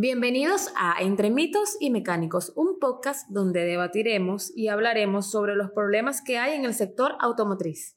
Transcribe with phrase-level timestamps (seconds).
[0.00, 6.22] Bienvenidos a Entre mitos y mecánicos, un podcast donde debatiremos y hablaremos sobre los problemas
[6.22, 7.96] que hay en el sector automotriz.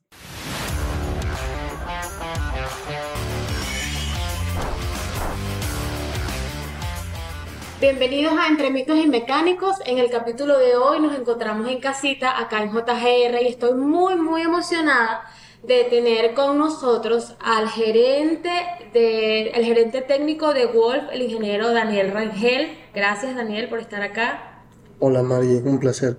[7.80, 9.76] Bienvenidos a Entre mitos y mecánicos.
[9.86, 14.16] En el capítulo de hoy nos encontramos en casita acá en JGR y estoy muy
[14.16, 15.30] muy emocionada
[15.64, 18.50] de tener con nosotros al gerente
[18.94, 22.78] de, el gerente técnico de Wolf, el ingeniero Daniel Rangel.
[22.94, 24.64] Gracias Daniel por estar acá.
[25.00, 26.18] Hola María, un placer.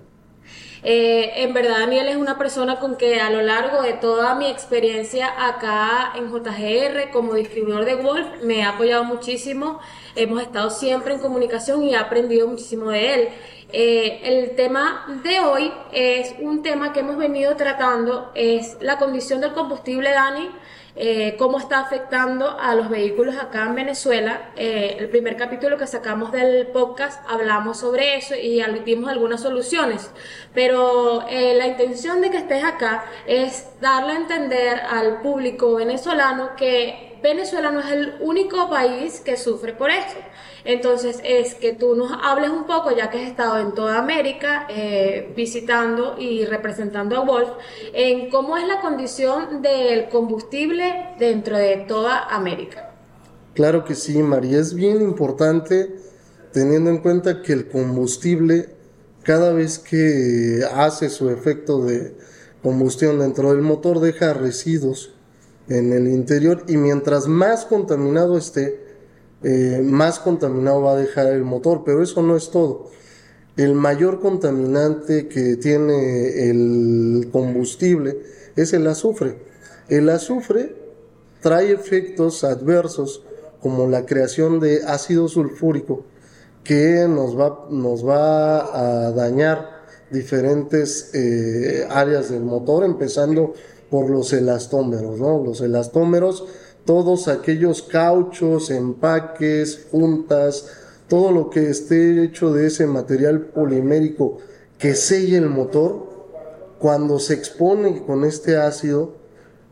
[0.85, 4.47] Eh, en verdad Daniel es una persona con que a lo largo de toda mi
[4.47, 9.79] experiencia acá en JGR como distribuidor de Wolf me ha apoyado muchísimo.
[10.15, 13.29] Hemos estado siempre en comunicación y he aprendido muchísimo de él.
[13.75, 19.41] Eh, el tema de hoy es un tema que hemos venido tratando, es la condición
[19.41, 20.47] del combustible, Dani,
[20.95, 24.51] eh, cómo está afectando a los vehículos acá en Venezuela.
[24.55, 30.11] Eh, el primer capítulo que sacamos del podcast hablamos sobre eso y dimos algunas soluciones,
[30.53, 37.12] pero la intención de que estés acá es darle a entender al público venezolano que
[37.23, 40.17] Venezuela no es el único país que sufre por eso.
[40.65, 44.67] Entonces es que tú nos hables un poco, ya que has estado en toda América
[44.69, 47.47] eh, visitando y representando a Wolf,
[47.93, 52.91] en cómo es la condición del combustible dentro de toda América.
[53.53, 55.95] Claro que sí, María, es bien importante
[56.51, 58.69] teniendo en cuenta que el combustible
[59.23, 62.15] cada vez que hace su efecto de
[62.61, 65.12] combustión dentro del motor deja residuos
[65.69, 68.79] en el interior y mientras más contaminado esté,
[69.43, 72.89] eh, más contaminado va a dejar el motor, pero eso no es todo.
[73.55, 78.17] El mayor contaminante que tiene el combustible
[78.55, 79.37] es el azufre.
[79.89, 80.75] El azufre
[81.41, 83.23] trae efectos adversos
[83.61, 86.03] como la creación de ácido sulfúrico
[86.63, 93.53] que nos va, nos va a dañar diferentes eh, áreas del motor, empezando
[93.93, 95.19] por los elastómeros.
[95.19, 95.43] ¿no?
[95.43, 96.45] Los elastómeros
[96.83, 100.65] todos aquellos cauchos, empaques, juntas,
[101.07, 104.39] todo lo que esté hecho de ese material polimérico
[104.79, 106.11] que selle el motor,
[106.79, 109.13] cuando se expone con este ácido,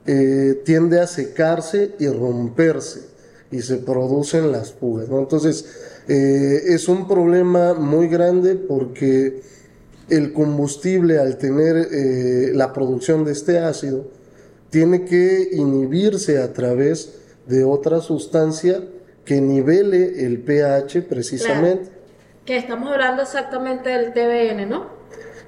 [0.05, 3.01] eh, tiende a secarse y romperse
[3.49, 5.09] y se producen las fugas.
[5.09, 5.65] Entonces,
[6.07, 9.41] eh, es un problema muy grande porque
[10.11, 14.07] el combustible, al tener eh, la producción de este ácido,
[14.69, 17.17] tiene que inhibirse a través
[17.47, 18.81] de otra sustancia
[19.25, 21.89] que nivele el pH precisamente.
[22.45, 25.01] Que estamos hablando exactamente del TBN, ¿no?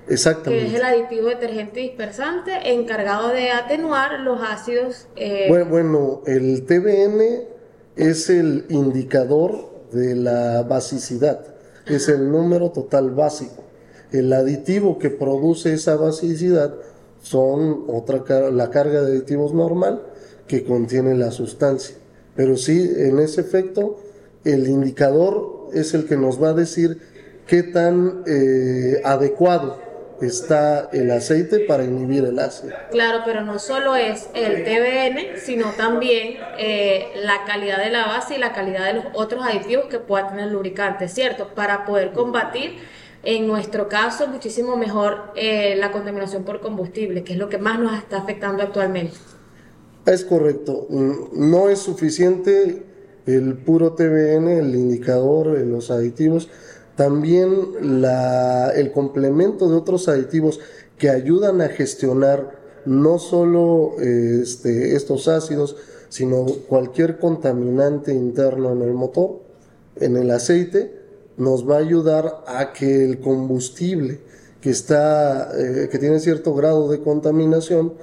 [0.08, 0.66] Exactamente.
[0.66, 5.08] Que es el aditivo detergente dispersante encargado de atenuar los ácidos.
[5.16, 7.48] Eh, bueno, bueno, el TBN
[7.96, 11.46] es el indicador de la basicidad,
[11.86, 13.64] es el número total básico.
[14.14, 16.76] El aditivo que produce esa basicidad
[17.22, 20.04] son otra la carga de aditivos normal
[20.48, 21.96] que contiene la sustancia.
[22.36, 24.00] Pero sí, en ese efecto,
[24.44, 27.00] el indicador es el que nos va a decir
[27.48, 29.82] qué tan eh, adecuado
[30.22, 32.74] está el aceite para inhibir el ácido.
[32.92, 38.36] Claro, pero no solo es el TBN, sino también eh, la calidad de la base
[38.36, 41.50] y la calidad de los otros aditivos que pueda tener el lubricante, ¿cierto?
[41.56, 42.78] Para poder combatir
[43.24, 47.80] en nuestro caso, muchísimo mejor eh, la contaminación por combustible, que es lo que más
[47.80, 49.16] nos está afectando actualmente.
[50.06, 50.88] Es correcto.
[50.90, 52.84] Mm, no es suficiente
[53.26, 56.50] el puro TBN, el indicador, los aditivos.
[56.98, 57.56] También
[58.76, 60.60] el complemento de otros aditivos
[60.98, 65.76] que ayudan a gestionar no solo este, estos ácidos,
[66.10, 69.40] sino cualquier contaminante interno en el motor,
[69.96, 71.03] en el aceite,
[71.38, 74.22] nos va a ayudar a que el combustible
[74.62, 77.94] que está, eh, que tiene cierto grado de contaminación,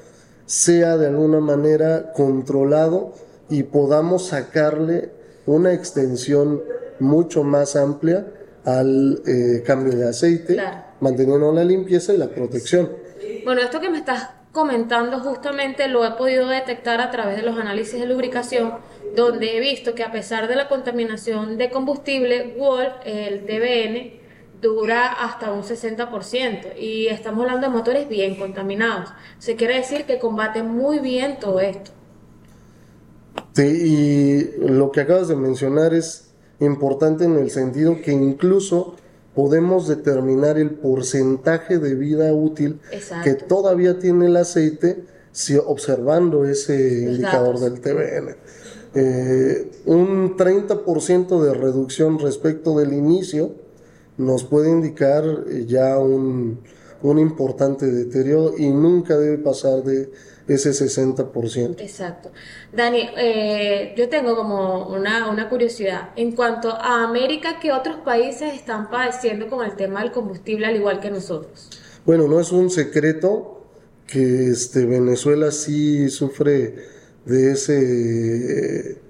[0.44, 3.14] sea de alguna manera controlado
[3.48, 5.10] y podamos sacarle
[5.46, 6.60] una extensión
[6.98, 8.26] mucho más amplia
[8.64, 10.60] al eh, cambio de aceite,
[11.00, 12.90] manteniendo la limpieza y la protección.
[13.44, 17.58] Bueno, esto que me estás comentando justamente lo he podido detectar a través de los
[17.58, 18.74] análisis de lubricación
[19.14, 24.20] donde he visto que a pesar de la contaminación de combustible, Wolf, el TBN,
[24.60, 29.10] dura hasta un 60% y estamos hablando de motores bien contaminados.
[29.38, 31.92] Se quiere decir que combate muy bien todo esto.
[33.54, 38.96] Sí, y lo que acabas de mencionar es importante en el sentido que incluso
[39.34, 42.80] podemos determinar el porcentaje de vida útil
[43.24, 48.36] que todavía tiene el aceite si observando ese indicador del TBN.
[48.94, 53.52] Eh, un 30% de reducción respecto del inicio
[54.16, 56.60] nos puede indicar eh, ya un,
[57.02, 60.10] un importante deterioro y nunca debe pasar de
[60.48, 61.80] ese 60%.
[61.80, 62.30] Exacto.
[62.72, 66.10] Dani, eh, yo tengo como una, una, curiosidad.
[66.16, 70.76] En cuanto a América, ¿qué otros países están padeciendo con el tema del combustible al
[70.76, 71.70] igual que nosotros?
[72.04, 73.64] Bueno, no es un secreto
[74.06, 79.00] que este, Venezuela sí sufre de ese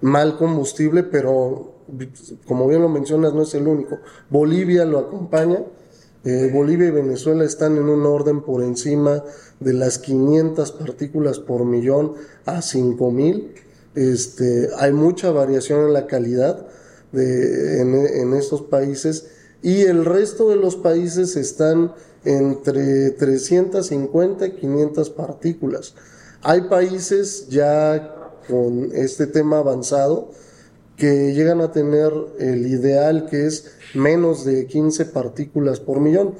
[0.00, 1.74] mal combustible, pero
[2.46, 3.98] como bien lo mencionas, no es el único.
[4.30, 5.64] Bolivia lo acompaña.
[6.24, 9.22] Eh, Bolivia y Venezuela están en un orden por encima
[9.60, 13.54] de las 500 partículas por millón a 5000.
[13.94, 16.66] Este, hay mucha variación en la calidad
[17.12, 19.28] de, en, en estos países
[19.62, 21.92] y el resto de los países están
[22.24, 25.94] entre 350 y 500 partículas.
[26.42, 28.14] Hay países ya
[28.48, 30.30] con este tema avanzado
[30.96, 36.34] que llegan a tener el ideal que es menos de 15 partículas por millón.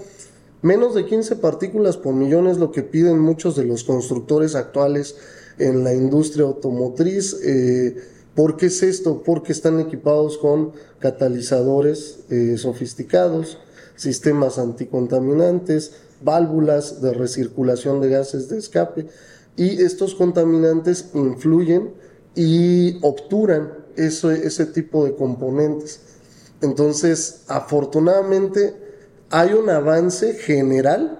[0.62, 5.16] Menos de 15 partículas por millón es lo que piden muchos de los constructores actuales
[5.58, 7.36] en la industria automotriz.
[7.44, 7.96] Eh,
[8.36, 9.22] ¿Por qué es esto?
[9.24, 13.58] Porque están equipados con catalizadores eh, sofisticados,
[13.96, 15.92] sistemas anticontaminantes,
[16.22, 19.06] válvulas de recirculación de gases de escape
[19.58, 21.93] y estos contaminantes influyen
[22.37, 26.00] y obturan ese tipo de componentes.
[26.62, 28.76] Entonces, afortunadamente,
[29.31, 31.19] hay un avance general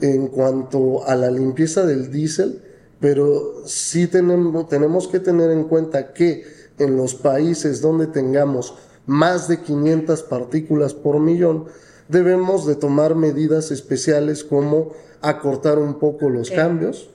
[0.00, 2.60] en cuanto a la limpieza del diésel,
[2.98, 6.44] pero sí tenemos, tenemos que tener en cuenta que
[6.78, 8.74] en los países donde tengamos
[9.06, 11.66] más de 500 partículas por millón,
[12.08, 17.08] debemos de tomar medidas especiales como acortar un poco los cambios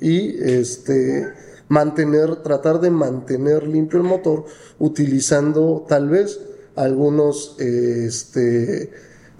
[0.00, 1.32] y este
[1.68, 4.44] mantener, tratar de mantener limpio el motor
[4.78, 6.40] utilizando tal vez
[6.76, 8.90] algunos este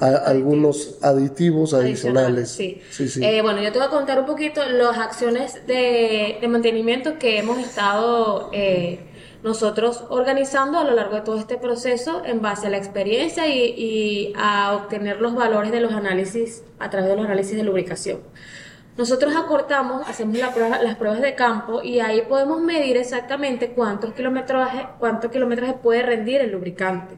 [0.00, 2.50] algunos aditivos adicionales.
[2.50, 2.80] Sí.
[3.20, 7.58] Eh, bueno, yo te voy a contar un poquito las acciones de, mantenimiento que hemos
[7.58, 9.00] estado eh,
[9.42, 13.74] nosotros organizando a lo largo de todo este proceso en base a la experiencia y,
[13.76, 18.20] y a obtener los valores de los análisis a través de los análisis de lubricación.
[19.00, 25.30] Nosotros acortamos, hacemos las pruebas de campo y ahí podemos medir exactamente cuántos kilometraje, cuánto
[25.80, 27.14] puede rendir el lubricante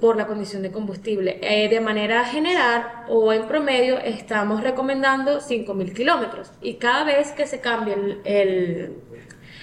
[0.00, 1.40] por la condición de combustible.
[1.42, 7.48] Eh, de manera general o en promedio estamos recomendando 5.000 kilómetros y cada vez que
[7.48, 9.02] se cambie el,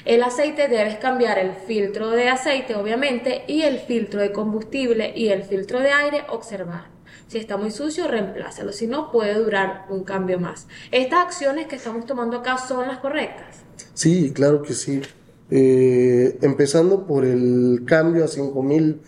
[0.04, 5.30] el aceite debes cambiar el filtro de aceite obviamente y el filtro de combustible y
[5.30, 6.97] el filtro de aire observar.
[7.28, 8.72] Si está muy sucio, reemplázalo.
[8.72, 10.68] Si no, puede durar un cambio más.
[10.92, 13.58] ¿Estas acciones que estamos tomando acá son las correctas?
[13.94, 15.02] Sí, claro que sí.
[15.50, 19.02] Eh, empezando por el cambio a 5000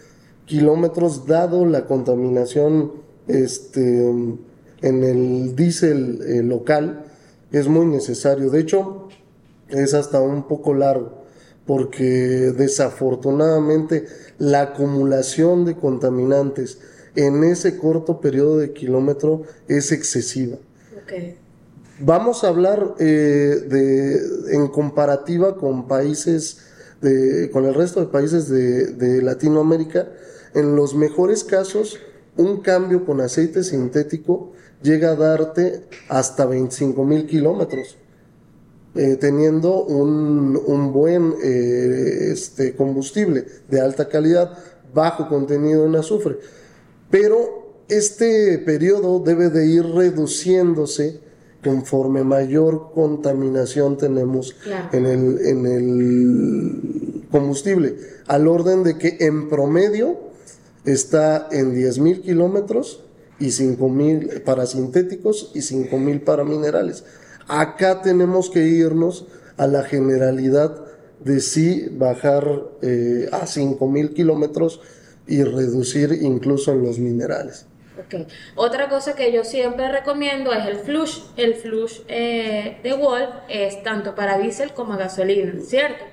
[0.46, 2.94] kilómetros, dado la contaminación
[3.28, 4.10] este,
[4.82, 7.06] en el diésel eh, local,
[7.52, 8.50] es muy necesario.
[8.50, 9.08] De hecho,
[9.70, 11.24] es hasta un poco largo,
[11.66, 14.08] porque desafortunadamente
[14.40, 16.80] la acumulación de contaminantes
[17.16, 20.58] en ese corto periodo de kilómetro es excesiva.
[22.00, 26.60] Vamos a hablar eh, de, en comparativa con países,
[27.02, 30.08] de, con el resto de países de, Latinoamérica.
[30.54, 32.00] En los mejores casos,
[32.38, 37.98] un cambio con aceite sintético llega a darte hasta 25 mil kilómetros.
[38.96, 44.58] Eh, teniendo un, un buen eh, este, combustible de alta calidad,
[44.94, 46.40] bajo contenido en azufre
[47.10, 51.20] pero este periodo debe de ir reduciéndose
[51.64, 54.56] conforme mayor contaminación tenemos
[54.92, 57.98] en, el, en el combustible,
[58.28, 60.18] al orden de que en promedio
[60.86, 63.04] está en 10.000 kilómetros
[63.40, 67.04] y 5.000 para sintéticos y 5.000 para minerales.
[67.48, 70.86] Acá tenemos que irnos a la generalidad
[71.24, 72.46] de sí bajar
[72.82, 74.82] eh, a 5.000 kilómetros
[75.30, 77.66] y reducir incluso los minerales.
[78.06, 78.28] Okay.
[78.56, 81.20] Otra cosa que yo siempre recomiendo es el flush.
[81.38, 86.04] El flush eh, de Wolf es tanto para diésel como gasolina, ¿cierto?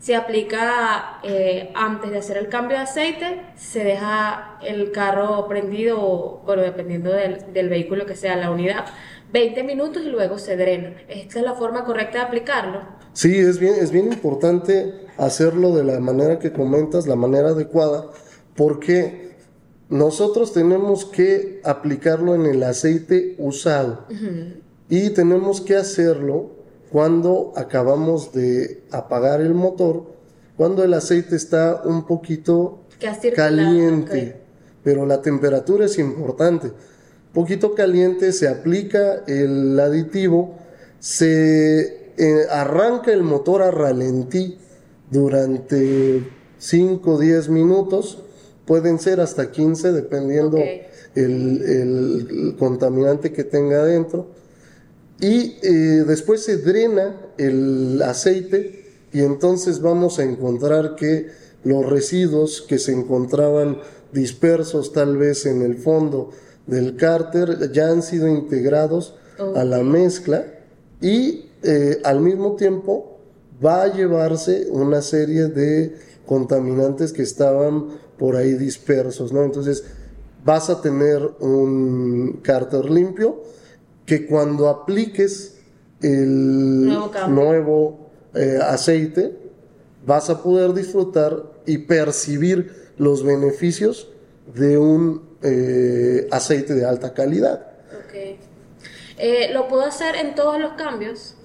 [0.00, 6.40] Se aplica eh, antes de hacer el cambio de aceite, se deja el carro prendido,
[6.44, 8.86] bueno, dependiendo del, del vehículo que sea la unidad,
[9.32, 10.94] 20 minutos y luego se drena.
[11.08, 12.80] ¿Esta es la forma correcta de aplicarlo?
[13.12, 18.06] Sí, es bien, es bien importante hacerlo de la manera que comentas, la manera adecuada
[18.60, 19.30] porque
[19.88, 24.04] nosotros tenemos que aplicarlo en el aceite usado.
[24.90, 26.50] Y tenemos que hacerlo
[26.92, 30.20] cuando acabamos de apagar el motor
[30.58, 32.80] cuando el aceite está un poquito
[33.34, 34.36] caliente,
[34.84, 36.70] pero la temperatura es importante.
[37.32, 40.58] Poquito caliente, se aplica el aditivo,
[40.98, 44.58] se eh, arranca el motor a ralentí
[45.10, 48.22] durante 5 o 10 minutos,
[48.70, 50.86] pueden ser hasta 15 dependiendo el,
[51.16, 54.28] el contaminante que tenga adentro.
[55.20, 61.26] Y eh, después se drena el aceite y entonces vamos a encontrar que
[61.64, 63.78] los residuos que se encontraban
[64.12, 66.30] dispersos tal vez en el fondo
[66.68, 69.16] del cárter ya han sido integrados
[69.56, 70.44] a la mezcla
[71.00, 73.18] y eh, al mismo tiempo
[73.64, 77.88] va a llevarse una serie de contaminantes que estaban
[78.20, 79.42] por ahí dispersos, ¿no?
[79.42, 79.82] Entonces
[80.44, 83.42] vas a tener un cárter limpio
[84.04, 85.56] que cuando apliques
[86.02, 86.86] el
[87.28, 89.38] Nuevo eh, aceite
[90.04, 94.08] vas a poder disfrutar y percibir los beneficios
[94.54, 97.68] de un eh, aceite de alta calidad.
[98.04, 98.38] Ok.
[99.16, 101.36] Eh, ¿Lo puedo hacer en todos los cambios?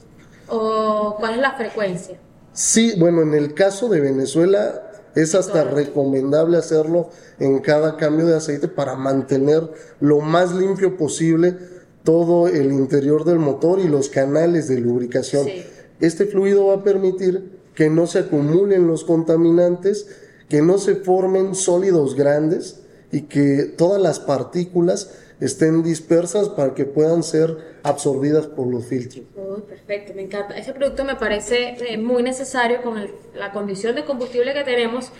[0.49, 2.17] ¿O cuál es la frecuencia?
[2.51, 8.35] Sí, bueno, en el caso de Venezuela es hasta recomendable hacerlo en cada cambio de
[8.35, 11.57] aceite para mantener lo más limpio posible
[12.03, 15.45] todo el interior del motor y los canales de lubricación.
[15.45, 15.65] Sí.
[15.99, 20.07] Este fluido va a permitir que no se acumulen los contaminantes,
[20.49, 22.81] que no se formen sólidos grandes
[23.11, 29.25] y que todas las partículas estén dispersas para que puedan ser absorbidas por los filtros.
[29.67, 30.57] Perfecto, me encanta.
[30.57, 35.11] Ese producto me parece eh, muy necesario con el- la condición de combustible que tenemos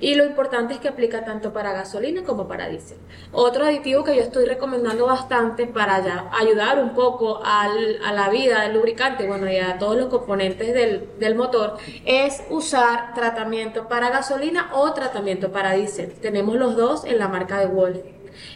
[0.00, 2.96] y lo importante es que aplica tanto para gasolina como para diésel.
[3.32, 7.68] Otro aditivo que yo estoy recomendando bastante para ayudar un poco a
[8.12, 13.14] la vida del lubricante, bueno, y a todos los componentes del, del motor, es usar
[13.14, 16.12] tratamiento para gasolina o tratamiento para diésel.
[16.12, 17.98] Tenemos los dos en la marca de Wolf.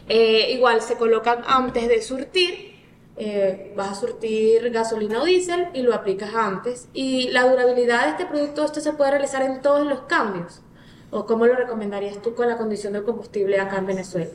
[0.09, 2.77] Eh, igual se colocan antes de surtir
[3.21, 6.87] eh, vas a surtir gasolina o diésel y lo aplicas antes.
[6.95, 10.61] Y la durabilidad de este producto, esto se puede realizar en todos los cambios.
[11.11, 14.31] ¿O cómo lo recomendarías tú con la condición del combustible acá en Venezuela?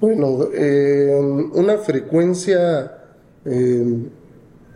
[0.00, 1.14] Bueno, eh,
[1.52, 2.98] una frecuencia
[3.44, 3.84] eh,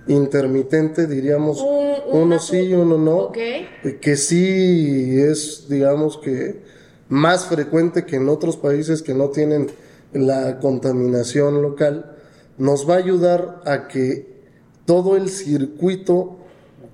[0.07, 3.37] intermitente, diríamos, Un- uno sí, uno no, Ok.
[3.37, 6.63] eh, que sí es, digamos que,
[7.09, 9.69] más frecuente que en otros países que no tienen
[10.13, 12.17] la contaminación local,
[12.59, 14.39] nos va a ayudar a que
[14.85, 16.39] todo el circuito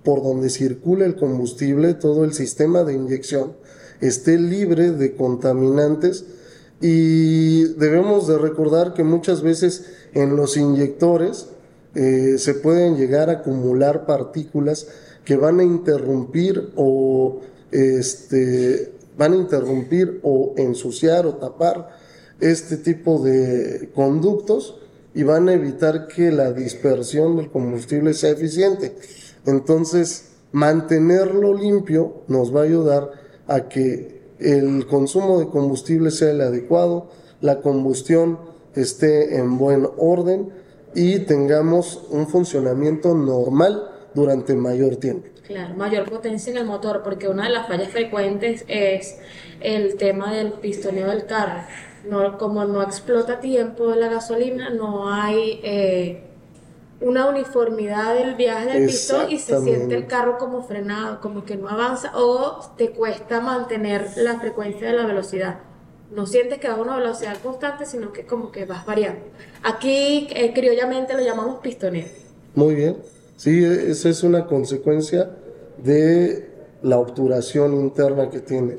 [0.05, 3.55] por donde circula el combustible, todo el sistema de inyección,
[4.01, 6.25] esté libre de contaminantes.
[6.81, 11.47] Y debemos de recordar que muchas veces en los inyectores
[11.95, 14.89] eh, se pueden llegar a acumular partículas
[15.25, 17.41] que van a interrumpir o
[17.71, 21.97] este van a interrumpir o ensuciar o tapar
[22.41, 24.81] este tipo de conductos
[25.15, 28.97] y van a evitar que la dispersión del combustible sea eficiente.
[29.47, 33.11] Entonces, mantenerlo limpio nos va a ayudar
[33.47, 38.39] a que el consumo de combustible sea el adecuado, la combustión
[38.75, 40.51] esté en buen orden
[40.95, 45.34] y tengamos un funcionamiento normal durante mayor tiempo.
[45.47, 49.19] Claro, mayor potencia en el motor, porque una de las fallas frecuentes es
[49.61, 51.61] el tema del pistoneo del carro.
[52.09, 56.25] No, como no explota tiempo la gasolina, no hay eh,
[57.01, 61.57] una uniformidad del viaje del pistón y se siente el carro como frenado, como que
[61.57, 65.61] no avanza o te cuesta mantener la frecuencia de la velocidad.
[66.11, 69.25] No sientes que va a una velocidad constante, sino que como que vas variando.
[69.63, 72.07] Aquí eh, criollamente lo llamamos pistoneo.
[72.55, 73.14] Muy bien.
[73.37, 75.31] Sí, esa es una consecuencia
[75.83, 76.49] de
[76.83, 78.77] la obturación interna que tiene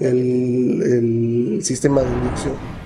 [0.00, 2.77] el, el sistema de inyección.